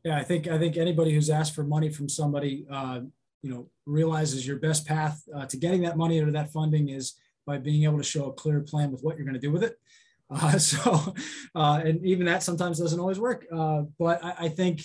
[0.05, 3.01] Yeah, I think I think anybody who's asked for money from somebody, uh,
[3.43, 7.15] you know, realizes your best path uh, to getting that money or that funding is
[7.47, 9.63] by being able to show a clear plan with what you're going to do with
[9.63, 9.79] it.
[10.33, 11.13] Uh, so,
[11.57, 13.45] uh, and even that sometimes doesn't always work.
[13.53, 14.81] Uh, but I, I think,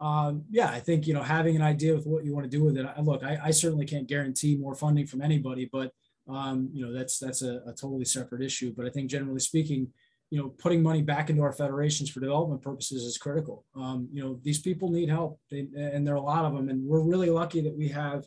[0.00, 2.64] um, yeah, I think you know having an idea with what you want to do
[2.64, 2.86] with it.
[2.86, 5.92] I, look, I, I, certainly can't guarantee more funding from anybody, but
[6.28, 8.74] um, you know that's that's a, a totally separate issue.
[8.76, 9.88] But I think generally speaking,
[10.32, 13.66] you know, putting money back into our federations for development purposes is critical.
[13.76, 16.70] Um, you know, these people need help, they, and there are a lot of them,
[16.70, 18.24] and we're really lucky that we have,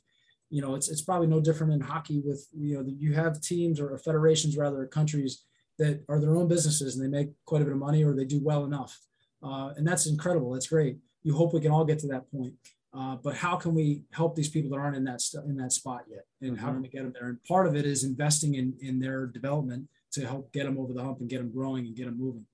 [0.51, 3.79] you know, it's it's probably no different in hockey with you know you have teams
[3.79, 5.45] or federations rather countries
[5.79, 8.23] that are their own businesses and they make quite a bit of money or they
[8.23, 8.97] do well enough,
[9.43, 10.53] uh, and that's incredible.
[10.53, 10.99] That's great.
[11.25, 12.53] You hope we can all get to that point.
[12.95, 15.73] Uh, but how can we help these people that aren't in that st- in that
[15.73, 16.65] spot yet, and mm-hmm.
[16.65, 17.27] how can we get them there?
[17.27, 20.93] And part of it is investing in in their development to help get them over
[20.93, 22.45] the hump and get them growing and get them moving.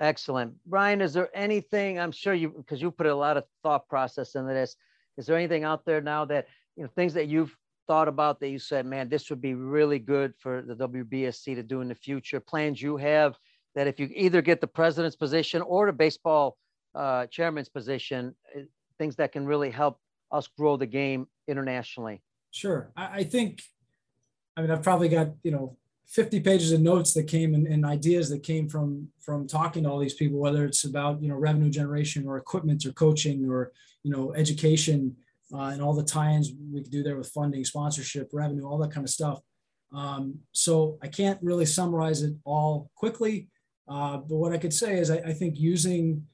[0.00, 1.00] Excellent, Brian.
[1.00, 2.00] Is there anything?
[2.00, 4.74] I'm sure you because you put a lot of thought process into this.
[5.16, 8.48] Is there anything out there now that you know things that you've thought about that
[8.48, 11.94] you said, man, this would be really good for the WBSC to do in the
[11.94, 12.40] future?
[12.40, 13.36] Plans you have
[13.76, 16.56] that if you either get the president's position or the baseball
[16.98, 18.62] uh, chairman's position, eh,
[18.98, 20.00] things that can really help
[20.32, 22.20] us grow the game internationally.
[22.50, 23.62] Sure, I, I think.
[24.56, 25.76] I mean, I've probably got you know
[26.08, 29.90] 50 pages of notes that came and, and, ideas that came from from talking to
[29.90, 33.72] all these people whether it's about you know revenue generation or equipment or coaching or
[34.02, 35.14] you know education
[35.54, 38.90] uh, and all the tie-ins we could do there with funding, sponsorship, revenue, all that
[38.90, 39.40] kind of stuff.
[39.94, 43.48] Um, so I can't really summarize it all quickly,
[43.88, 46.26] uh, but what I could say is I, I, think using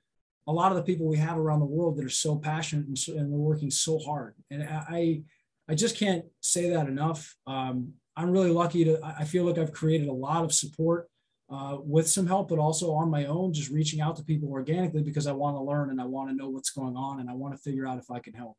[0.47, 2.99] a lot of the people we have around the world that are so passionate and,
[2.99, 5.23] so, and they're working so hard, and I
[5.69, 7.37] I just can't say that enough.
[7.47, 9.01] Um, I'm really lucky to.
[9.03, 11.09] I feel like I've created a lot of support
[11.51, 15.03] uh, with some help, but also on my own, just reaching out to people organically
[15.03, 17.35] because I want to learn and I want to know what's going on and I
[17.35, 18.57] want to figure out if I can help.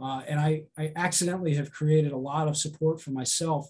[0.00, 3.68] Uh, and I, I accidentally have created a lot of support for myself,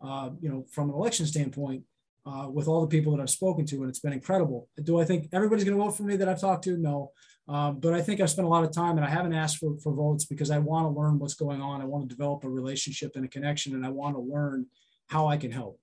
[0.00, 1.82] uh, you know, from an election standpoint,
[2.26, 4.68] uh, with all the people that I've spoken to, and it's been incredible.
[4.82, 6.76] Do I think everybody's going to vote for me that I've talked to?
[6.76, 7.12] No,
[7.48, 9.78] um, but I think I've spent a lot of time, and I haven't asked for,
[9.78, 11.80] for votes because I want to learn what's going on.
[11.80, 14.66] I want to develop a relationship and a connection, and I want to learn
[15.08, 15.78] how I can help.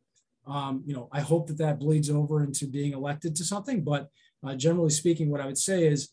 [0.45, 3.81] Um, you know, I hope that that bleeds over into being elected to something.
[3.81, 4.09] But
[4.45, 6.09] uh, generally speaking, what I would say is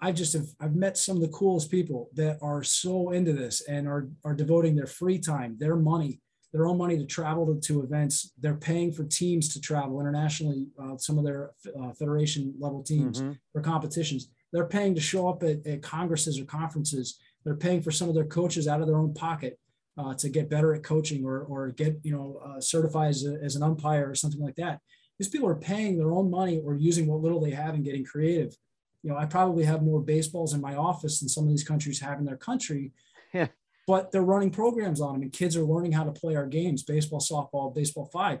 [0.00, 3.62] I just have I've met some of the coolest people that are so into this
[3.62, 6.20] and are are devoting their free time, their money,
[6.54, 8.32] their own money to travel to, to events.
[8.40, 10.68] They're paying for teams to travel internationally.
[10.80, 13.32] Uh, some of their uh, federation level teams mm-hmm.
[13.52, 14.30] for competitions.
[14.52, 17.18] They're paying to show up at, at, congresses or conferences.
[17.44, 19.58] They're paying for some of their coaches out of their own pocket
[19.98, 23.34] uh, to get better at coaching or or get you know uh, certified as, a,
[23.42, 24.78] as an umpire or something like that.
[25.18, 28.04] These people are paying their own money or using what little they have and getting
[28.04, 28.56] creative
[29.04, 32.00] you know, I probably have more baseballs in my office than some of these countries
[32.00, 32.92] have in their country.
[33.34, 33.48] Yeah.
[33.86, 36.82] But they're running programs on them, and kids are learning how to play our games
[36.82, 38.40] baseball, softball, baseball five.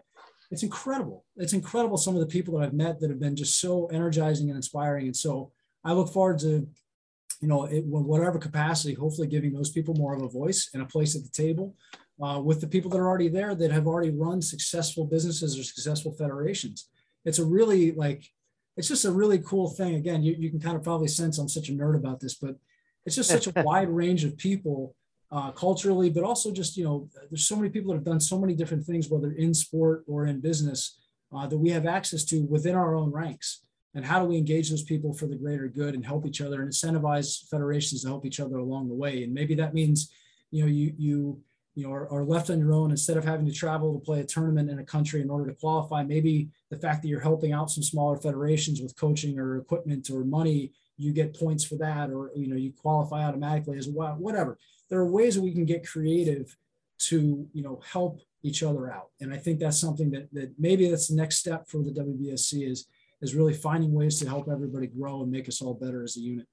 [0.50, 1.24] It's incredible.
[1.36, 4.48] It's incredible some of the people that I've met that have been just so energizing
[4.48, 5.06] and inspiring.
[5.06, 5.52] And so
[5.84, 6.66] I look forward to,
[7.40, 10.86] you know, it, whatever capacity, hopefully giving those people more of a voice and a
[10.86, 11.74] place at the table
[12.22, 15.64] uh, with the people that are already there that have already run successful businesses or
[15.64, 16.88] successful federations.
[17.24, 18.24] It's a really like
[18.76, 19.94] it's just a really cool thing.
[19.94, 22.56] Again, you, you can kind of probably sense I'm such a nerd about this, but
[23.06, 24.94] it's just such a wide range of people
[25.34, 28.38] uh, culturally, but also just, you know, there's so many people that have done so
[28.38, 31.00] many different things, whether in sport or in business,
[31.34, 33.62] uh, that we have access to within our own ranks.
[33.96, 36.62] And how do we engage those people for the greater good and help each other
[36.62, 39.24] and incentivize federations to help each other along the way?
[39.24, 40.12] And maybe that means,
[40.52, 41.40] you know, you, you,
[41.74, 44.20] you know, are, are, left on your own instead of having to travel to play
[44.20, 46.04] a tournament in a country in order to qualify.
[46.04, 50.24] Maybe the fact that you're helping out some smaller federations with coaching or equipment or
[50.24, 54.14] money, you get points for that, or you know, you qualify automatically as well.
[54.14, 54.58] Whatever.
[54.94, 56.56] There are ways we can get creative
[57.08, 60.88] to you know help each other out, and I think that's something that that maybe
[60.88, 62.86] that's the next step for the WBSC is
[63.20, 66.20] is really finding ways to help everybody grow and make us all better as a
[66.20, 66.46] unit.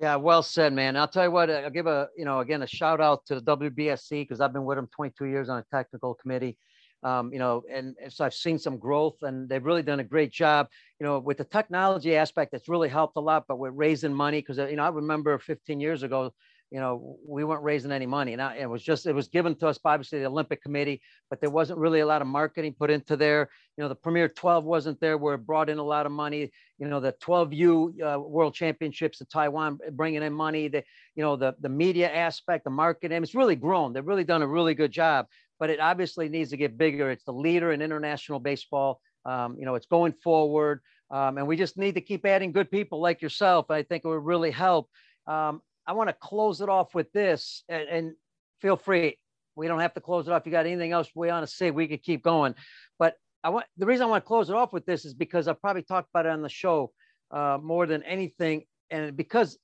[0.00, 0.96] Yeah, well said, man.
[0.96, 3.56] I'll tell you what, I'll give a, you know, again, a shout out to the
[3.56, 6.56] WBSC because I've been with them 22 years on a technical committee.
[7.02, 10.04] Um, you know, and, and, so I've seen some growth and they've really done a
[10.04, 13.74] great job, you know, with the technology aspect, that's really helped a lot, but with
[13.74, 16.32] raising money, because, you know, I remember 15 years ago,
[16.70, 18.32] you know, we weren't raising any money.
[18.32, 21.00] And I, it was just, it was given to us by obviously the Olympic Committee,
[21.30, 23.48] but there wasn't really a lot of marketing put into there.
[23.76, 26.50] You know, the Premier 12 wasn't there where it brought in a lot of money.
[26.78, 30.66] You know, the 12U uh, World Championships in Taiwan bringing in money.
[30.68, 30.82] The,
[31.14, 33.92] you know, the, the media aspect, the marketing, it's really grown.
[33.92, 35.26] They've really done a really good job,
[35.60, 37.10] but it obviously needs to get bigger.
[37.10, 39.00] It's the leader in international baseball.
[39.24, 40.80] Um, you know, it's going forward.
[41.10, 43.70] Um, and we just need to keep adding good people like yourself.
[43.70, 44.90] I think it would really help.
[45.26, 48.12] Um, I want to close it off with this, and, and,
[48.60, 49.18] feel free.
[49.54, 50.46] We don't have to close it off.
[50.46, 51.70] You got anything else we want to say?
[51.70, 52.54] We could keep going.
[52.98, 55.46] But I want the reason I want to close it off with this is because
[55.46, 56.92] I probably talked about it on the show
[57.30, 59.58] uh, more than anything, and because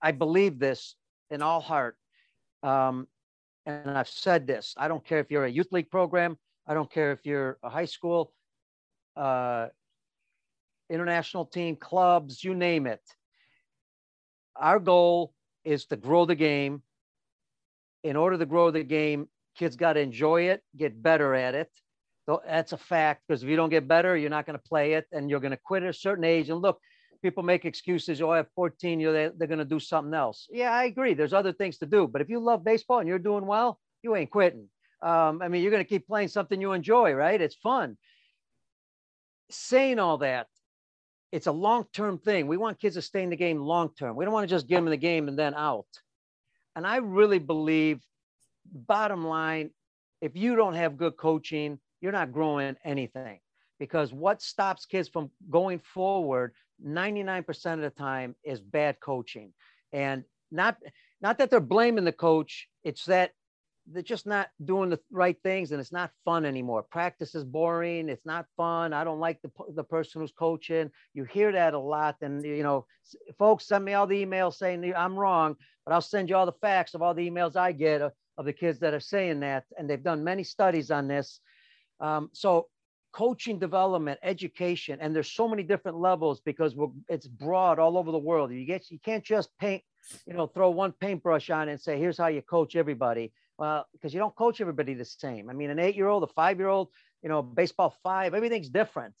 [0.00, 0.96] I believe this
[1.30, 1.96] in all heart.
[2.62, 3.06] Um,
[3.66, 4.74] and I've said this.
[4.78, 6.38] I don't care if you're a youth league program.
[6.66, 8.32] I don't care if you're a high school,
[9.14, 9.66] uh,
[10.88, 13.02] international team, clubs, you name it
[14.58, 15.32] our goal
[15.64, 16.82] is to grow the game
[18.04, 21.70] in order to grow the game, kids got to enjoy it, get better at it.
[22.26, 24.94] So that's a fact because if you don't get better, you're not going to play
[24.94, 26.50] it and you're going to quit at a certain age.
[26.50, 26.78] And look,
[27.22, 28.20] people make excuses.
[28.20, 30.46] Oh, have 14, you know, they, they're going to do something else.
[30.50, 31.14] Yeah, I agree.
[31.14, 32.06] There's other things to do.
[32.06, 34.68] But if you love baseball and you're doing well, you ain't quitting.
[35.02, 37.40] Um, I mean, you're going to keep playing something you enjoy, right?
[37.40, 37.96] It's fun.
[39.50, 40.48] Saying all that,
[41.32, 42.46] it's a long term thing.
[42.46, 44.16] We want kids to stay in the game long term.
[44.16, 45.86] We don't want to just get them in the game and then out.
[46.74, 48.00] And I really believe,
[48.72, 49.70] bottom line,
[50.20, 53.40] if you don't have good coaching, you're not growing anything
[53.78, 56.52] because what stops kids from going forward
[56.84, 59.52] 99% of the time is bad coaching
[59.92, 60.76] and not
[61.20, 63.32] not that they're blaming the coach it's that
[63.92, 68.08] they're just not doing the right things and it's not fun anymore practice is boring
[68.08, 71.78] it's not fun i don't like the, the person who's coaching you hear that a
[71.78, 72.86] lot and you know
[73.38, 76.52] folks send me all the emails saying i'm wrong but i'll send you all the
[76.60, 79.64] facts of all the emails i get of, of the kids that are saying that
[79.78, 81.40] and they've done many studies on this
[82.00, 82.68] um, so
[83.12, 86.74] coaching development, education, and there's so many different levels because
[87.08, 88.52] it's broad all over the world.
[88.52, 89.82] You get you can't just paint,
[90.26, 93.32] you know, throw one paintbrush on and say, here's how you coach everybody.
[93.58, 95.50] Well, because you don't coach everybody the same.
[95.50, 96.88] I mean, an eight-year-old, a five-year-old,
[97.22, 99.14] you know, baseball five, everything's different.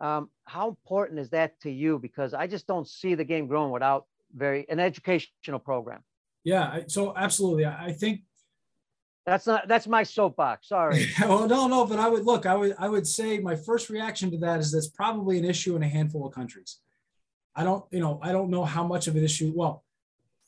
[0.00, 2.00] Um, how important is that to you?
[2.00, 6.02] Because I just don't see the game growing without very an educational program.
[6.42, 7.66] Yeah, so absolutely.
[7.66, 8.22] I think
[9.24, 10.68] that's not that's my soapbox.
[10.68, 11.06] Sorry.
[11.20, 12.44] well, no, no, but I would look.
[12.44, 15.76] I would I would say my first reaction to that is that's probably an issue
[15.76, 16.78] in a handful of countries.
[17.56, 19.52] I don't, you know, I don't know how much of an issue.
[19.54, 19.84] Well,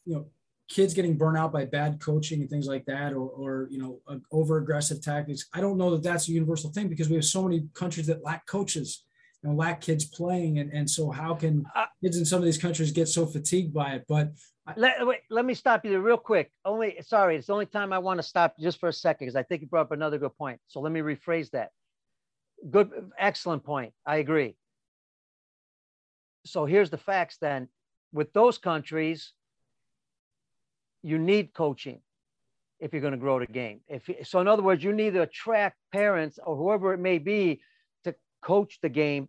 [0.04, 0.26] you know,
[0.68, 4.00] kids getting burnt out by bad coaching and things like that, or or you know,
[4.32, 5.46] over aggressive tactics.
[5.52, 8.24] I don't know that that's a universal thing because we have so many countries that
[8.24, 9.04] lack coaches
[9.42, 12.58] and lack kids playing, and and so how can uh, kids in some of these
[12.58, 14.04] countries get so fatigued by it?
[14.08, 14.32] But
[14.76, 16.50] let, wait, let me stop you there real quick.
[16.64, 19.36] Only, sorry, it's the only time I want to stop just for a second because
[19.36, 20.60] I think you brought up another good point.
[20.66, 21.70] So let me rephrase that.
[22.68, 23.92] Good, excellent point.
[24.04, 24.56] I agree.
[26.44, 27.68] So here's the facts then.
[28.12, 29.32] With those countries,
[31.02, 32.00] you need coaching
[32.80, 33.80] if you're going to grow the game.
[33.88, 37.60] If so, in other words, you need to attract parents or whoever it may be
[38.04, 39.28] to coach the game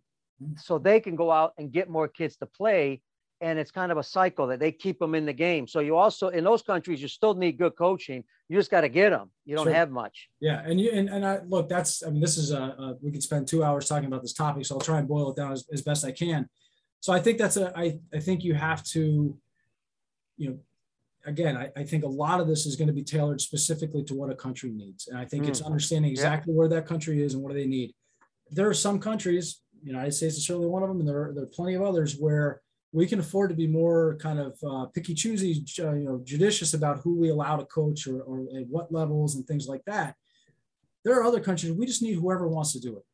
[0.56, 3.00] so they can go out and get more kids to play
[3.40, 5.66] and it's kind of a cycle that they keep them in the game.
[5.68, 8.24] So you also in those countries you still need good coaching.
[8.48, 9.30] You just got to get them.
[9.44, 9.74] You don't sure.
[9.74, 10.28] have much.
[10.40, 11.68] Yeah, and you and, and I look.
[11.68, 14.32] That's I mean this is a, a, we could spend two hours talking about this
[14.32, 16.48] topic, so I'll try and boil it down as, as best I can.
[17.00, 19.36] So I think that's a I I think you have to,
[20.36, 20.58] you know.
[21.28, 24.14] Again, I, I think a lot of this is going to be tailored specifically to
[24.14, 25.08] what a country needs.
[25.08, 25.48] And I think mm.
[25.48, 26.58] it's understanding exactly yeah.
[26.58, 27.94] where that country is and what do they need.
[28.50, 31.44] There are some countries, United States is certainly one of them, and there are, there
[31.44, 32.62] are plenty of others where
[32.92, 36.72] we can afford to be more kind of uh, picky choosy, uh, you know, judicious
[36.72, 40.16] about who we allow to coach or, or at what levels and things like that.
[41.04, 43.04] There are other countries we just need whoever wants to do it,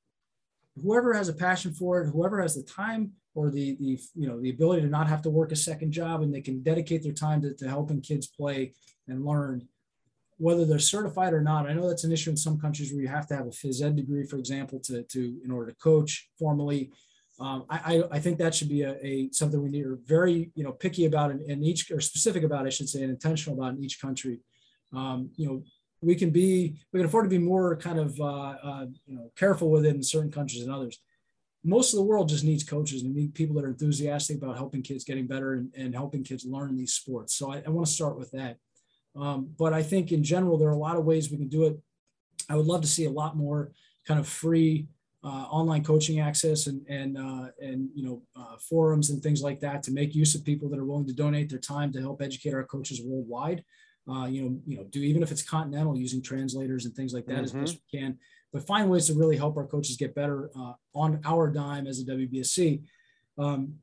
[0.80, 4.40] whoever has a passion for it, whoever has the time or the the you know
[4.40, 7.12] the ability to not have to work a second job and they can dedicate their
[7.12, 8.72] time to, to helping kids play
[9.08, 9.66] and learn
[10.38, 11.68] whether they're certified or not.
[11.68, 13.82] I know that's an issue in some countries where you have to have a phys
[13.82, 16.90] ed degree, for example, to, to in order to coach formally
[17.40, 20.62] um, I, I think that should be a, a something we need are very you
[20.62, 23.74] know picky about in, in, each or specific about I should say and intentional about
[23.74, 24.40] in each country.
[24.92, 25.64] Um, you know
[26.00, 29.32] we can be we can afford to be more kind of uh, uh, you know
[29.36, 31.00] careful with it in certain countries than others.
[31.64, 34.82] Most of the world just needs coaches and need people that are enthusiastic about helping
[34.82, 37.36] kids getting better and, and helping kids learn these sports.
[37.36, 38.58] So I, I want to start with that.
[39.16, 41.64] Um, but I think in general there are a lot of ways we can do
[41.64, 41.78] it.
[42.50, 43.72] I would love to see a lot more
[44.06, 44.88] kind of free
[45.24, 49.58] uh, online coaching access and and uh, and you know uh, forums and things like
[49.60, 52.20] that to make use of people that are willing to donate their time to help
[52.20, 53.64] educate our coaches worldwide.
[54.06, 57.24] Uh, you know, you know, do even if it's continental using translators and things like
[57.24, 57.44] that mm-hmm.
[57.44, 58.18] as best we can,
[58.54, 62.00] but find ways to really help our coaches get better uh, on our dime as
[62.00, 62.82] a WBSC.
[63.36, 63.74] Um,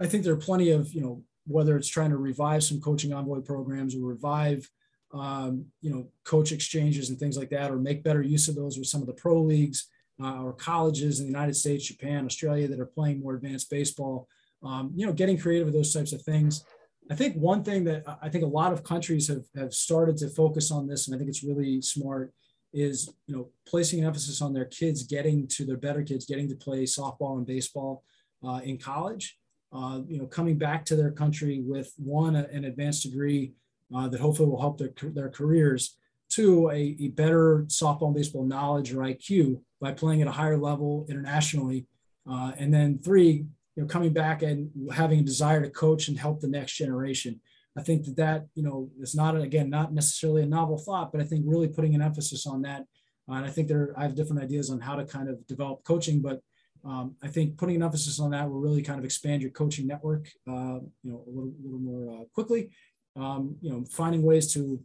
[0.00, 3.12] I think there are plenty of you know whether it's trying to revive some coaching
[3.12, 4.70] envoy programs or revive
[5.12, 8.78] um, you know coach exchanges and things like that, or make better use of those
[8.78, 9.88] with some of the pro leagues
[10.22, 14.28] uh, or colleges in the United States, Japan, Australia that are playing more advanced baseball.
[14.62, 16.64] Um, you know, getting creative with those types of things.
[17.10, 20.28] I think one thing that I think a lot of countries have, have started to
[20.28, 22.32] focus on this, and I think it's really smart,
[22.72, 26.48] is you know placing an emphasis on their kids getting to their better kids getting
[26.48, 28.04] to play softball and baseball
[28.46, 29.38] uh, in college.
[29.72, 33.52] Uh, you know, coming back to their country with one an advanced degree
[33.94, 35.96] uh, that hopefully will help their their careers.
[36.28, 40.56] Two, a, a better softball and baseball knowledge or IQ by playing at a higher
[40.56, 41.86] level internationally.
[42.30, 43.44] Uh, and then three,
[43.74, 47.40] you know, coming back and having a desire to coach and help the next generation.
[47.78, 51.20] I think that that you know is not again not necessarily a novel thought, but
[51.20, 52.84] I think really putting an emphasis on that.
[53.28, 55.84] Uh, and I think there I have different ideas on how to kind of develop
[55.84, 56.40] coaching, but
[56.84, 59.86] um, I think putting an emphasis on that will really kind of expand your coaching
[59.86, 62.70] network, uh, you know, a little, little more uh, quickly.
[63.16, 64.80] Um, you know, finding ways to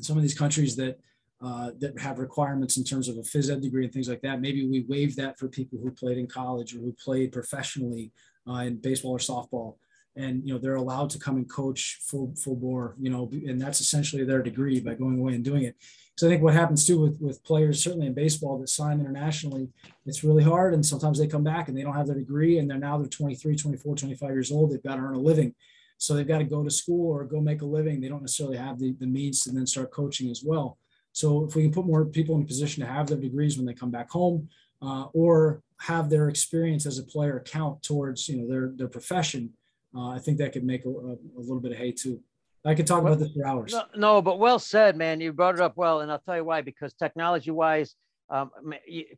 [0.00, 0.98] some of these countries that
[1.42, 4.40] uh, that have requirements in terms of a phys ed degree and things like that.
[4.40, 8.12] Maybe we waive that for people who played in college or who played professionally
[8.48, 9.76] uh, in baseball or softball
[10.16, 13.60] and you know they're allowed to come and coach full full bore you know and
[13.60, 15.76] that's essentially their degree by going away and doing it.
[16.16, 19.70] So i think what happens too with with players certainly in baseball that sign internationally
[20.06, 22.70] it's really hard and sometimes they come back and they don't have their degree and
[22.70, 25.54] they're now they're 23 24 25 years old they've got to earn a living.
[25.98, 28.56] So they've got to go to school or go make a living they don't necessarily
[28.56, 30.78] have the, the means to then start coaching as well.
[31.12, 33.66] So if we can put more people in a position to have their degrees when
[33.66, 34.48] they come back home
[34.80, 39.50] uh, or have their experience as a player count towards you know their their profession
[39.94, 42.20] uh, I think that could make a, a, a, little bit of hay too.
[42.64, 43.72] I could talk well, about this for hours.
[43.72, 45.20] No, no, but well said, man.
[45.20, 46.62] You brought it up well, and I'll tell you why.
[46.62, 47.96] Because technology-wise,
[48.30, 48.50] um,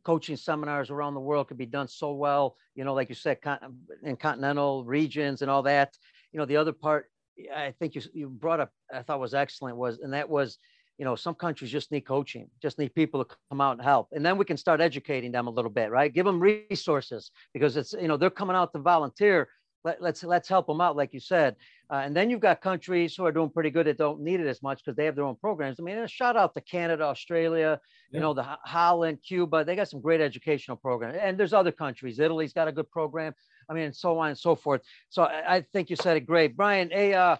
[0.03, 2.57] coaching seminars around the world could be done so well.
[2.73, 5.95] You know, like you said, con- in continental regions and all that.
[6.31, 7.07] You know, the other part
[7.55, 10.57] I think you you brought up, I thought was excellent was, and that was,
[10.97, 14.09] you know, some countries just need coaching, just need people to come out and help,
[14.13, 16.13] and then we can start educating them a little bit, right?
[16.13, 19.49] Give them resources because it's you know they're coming out to volunteer
[19.85, 21.55] let, us let's, let's help them out, like you said.
[21.91, 24.47] Uh, and then you've got countries who are doing pretty good that don't need it
[24.47, 25.79] as much because they have their own programs.
[25.79, 27.79] I mean, a shout out to Canada, Australia,
[28.11, 28.17] yeah.
[28.17, 29.63] you know, the Holland, Cuba.
[29.63, 31.17] They got some great educational programs.
[31.21, 32.19] And there's other countries.
[32.19, 33.33] Italy's got a good program.
[33.69, 34.81] I mean, and so on and so forth.
[35.09, 36.89] So I, I think you said it great, Brian.
[36.89, 37.37] Hey, uh,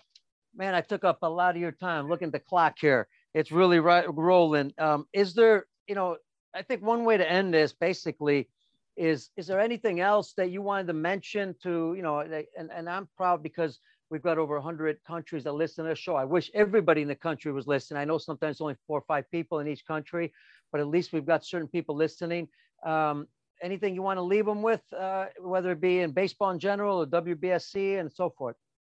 [0.56, 2.08] man, I took up a lot of your time.
[2.08, 4.72] Looking at the clock here, it's really right, rolling.
[4.78, 6.18] Um, is there, you know,
[6.54, 8.50] I think one way to end this basically
[8.98, 12.90] is is there anything else that you wanted to mention to you know and, and
[12.90, 13.80] i'm proud because
[14.10, 16.16] we've got over 100 countries that listen to the show.
[16.16, 18.00] I wish everybody in the country was listening.
[18.00, 20.32] I know sometimes only four or five people in each country
[20.76, 22.50] but at least we've got certain people listening.
[22.86, 23.28] Um,
[23.62, 27.02] anything you want to leave them with uh, whether it be in baseball in general
[27.02, 28.58] or wbsc and so forth?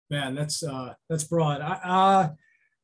[0.09, 1.61] Man that's uh that's broad.
[1.61, 2.29] I, uh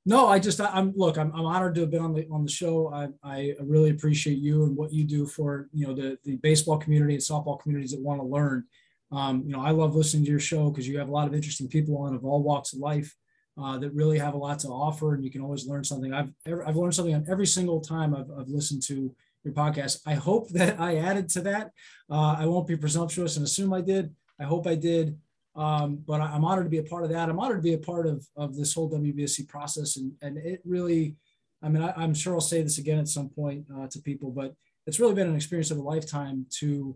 [0.05, 1.17] no, I just I, am look.
[1.17, 2.93] I'm, I'm honored to have been on the on the show.
[2.93, 6.77] I, I really appreciate you and what you do for you know the the baseball
[6.77, 8.65] community and softball communities that want to learn.
[9.11, 11.33] Um, you know, I love listening to your show because you have a lot of
[11.33, 13.15] interesting people on of all walks of life
[13.61, 16.13] uh, that really have a lot to offer, and you can always learn something.
[16.13, 20.01] I've ever, I've learned something on every single time I've, I've listened to your podcast.
[20.05, 21.71] I hope that I added to that.
[22.09, 24.13] Uh, I won't be presumptuous and assume I did.
[24.39, 25.17] I hope I did.
[25.55, 27.29] Um, but I'm honored to be a part of that.
[27.29, 29.97] I'm honored to be a part of, of this whole WBSC process.
[29.97, 31.15] And, and it really,
[31.61, 34.31] I mean, I, am sure I'll say this again at some point uh, to people,
[34.31, 34.55] but
[34.87, 36.95] it's really been an experience of a lifetime to,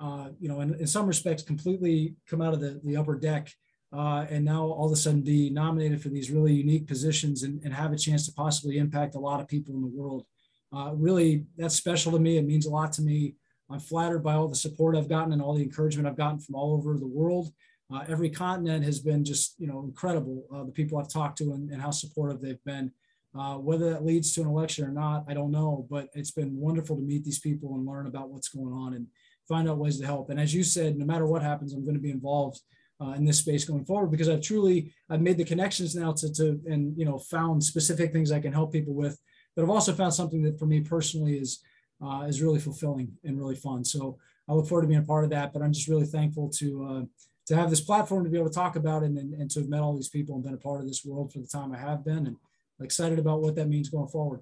[0.00, 3.48] uh, you know, in, in some respects, completely come out of the, the upper deck
[3.94, 7.62] uh, and now all of a sudden be nominated for these really unique positions and,
[7.62, 10.24] and have a chance to possibly impact a lot of people in the world.
[10.72, 12.36] Uh, really, that's special to me.
[12.36, 13.36] It means a lot to me.
[13.70, 16.56] I'm flattered by all the support I've gotten and all the encouragement I've gotten from
[16.56, 17.52] all over the world.
[17.94, 20.44] Uh, every continent has been just you know incredible.
[20.52, 22.90] Uh, the people I've talked to and, and how supportive they've been.
[23.38, 25.86] Uh, whether that leads to an election or not, I don't know.
[25.90, 29.06] But it's been wonderful to meet these people and learn about what's going on and
[29.48, 30.30] find out ways to help.
[30.30, 32.60] And as you said, no matter what happens, I'm going to be involved
[33.00, 36.32] uh, in this space going forward because I've truly I've made the connections now to,
[36.34, 39.18] to and you know found specific things I can help people with.
[39.54, 41.62] But I've also found something that for me personally is
[42.04, 43.84] uh, is really fulfilling and really fun.
[43.84, 44.18] So
[44.48, 45.52] I look forward to being a part of that.
[45.52, 47.02] But I'm just really thankful to uh,
[47.46, 49.68] to have this platform to be able to talk about it and, and to have
[49.68, 51.78] met all these people and been a part of this world for the time I
[51.78, 52.36] have been and
[52.80, 54.40] excited about what that means going forward.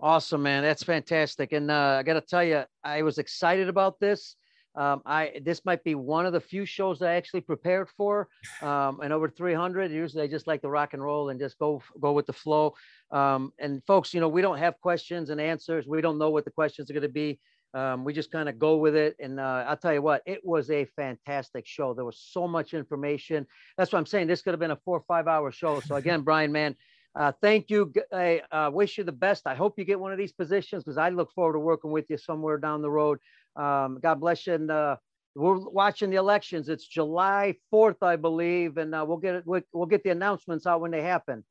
[0.00, 0.62] Awesome, man.
[0.62, 1.52] That's fantastic.
[1.52, 4.34] And uh, I got to tell you, I was excited about this.
[4.74, 8.28] Um, I this might be one of the few shows that I actually prepared for,
[8.62, 9.90] um, and over 300.
[9.90, 12.74] Usually, I just like to rock and roll and just go go with the flow.
[13.10, 15.86] Um, and folks, you know, we don't have questions and answers.
[15.86, 17.38] We don't know what the questions are going to be.
[17.74, 19.16] Um, we just kind of go with it.
[19.18, 21.94] And uh, I'll tell you what, it was a fantastic show.
[21.94, 23.46] There was so much information.
[23.76, 24.26] That's what I'm saying.
[24.26, 25.80] This could have been a four or five hour show.
[25.80, 26.76] So again, Brian, man,
[27.14, 27.92] uh, thank you.
[28.12, 29.46] I uh, wish you the best.
[29.46, 32.06] I hope you get one of these positions because I look forward to working with
[32.08, 33.18] you somewhere down the road.
[33.56, 34.54] Um, God bless you.
[34.54, 34.96] And uh,
[35.34, 36.68] we're watching the elections.
[36.68, 39.46] It's July 4th, I believe, and uh, we'll get it.
[39.46, 41.44] We'll, we'll get the announcements out when they happen.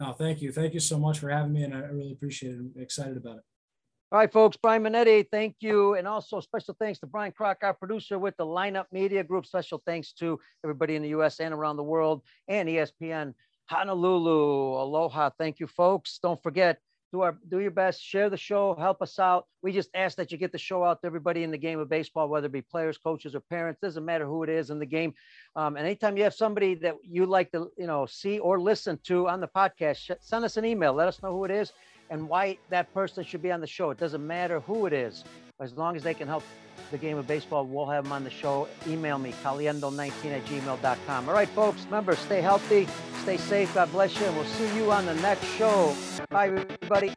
[0.00, 0.50] No, thank you.
[0.52, 2.58] Thank you so much for having me, and I really appreciate it.
[2.58, 3.42] I'm excited about it.
[4.12, 5.94] All right, folks, Brian Minetti, thank you.
[5.94, 9.46] And also special thanks to Brian Crock, our producer with the Lineup Media Group.
[9.46, 13.32] Special thanks to everybody in the US and around the world and ESPN
[13.70, 14.82] Honolulu.
[14.82, 15.30] Aloha.
[15.38, 16.18] Thank you, folks.
[16.22, 16.78] Don't forget,
[17.10, 19.46] do our do your best, share the show, help us out.
[19.62, 21.88] We just ask that you get the show out to everybody in the game of
[21.88, 23.80] baseball, whether it be players, coaches, or parents.
[23.80, 25.14] Doesn't matter who it is in the game.
[25.56, 28.98] Um, and anytime you have somebody that you like to, you know, see or listen
[29.04, 30.92] to on the podcast, send us an email.
[30.92, 31.72] Let us know who it is
[32.12, 33.90] and why that person should be on the show.
[33.90, 35.24] It doesn't matter who it is,
[35.60, 36.44] as long as they can help
[36.90, 38.68] the game of baseball, we'll have them on the show.
[38.86, 41.28] Email me, caliendo19 at gmail.com.
[41.28, 42.86] All right, folks, remember, stay healthy,
[43.22, 43.74] stay safe.
[43.74, 45.96] God bless you, and we'll see you on the next show.
[46.28, 47.14] Bye, everybody.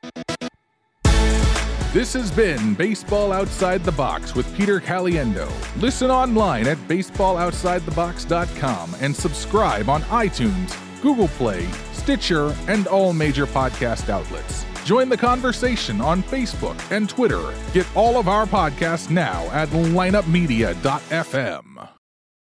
[1.92, 5.52] This has been Baseball Outside the Box with Peter Caliendo.
[5.82, 14.10] Listen online at baseballoutsidethebox.com and subscribe on iTunes, Google Play, Stitcher, and all major podcast
[14.10, 14.66] outlets.
[14.86, 17.52] Join the conversation on Facebook and Twitter.
[17.74, 21.95] Get all of our podcasts now at lineupmedia.fm.